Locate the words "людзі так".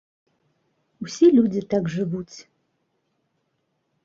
1.37-1.83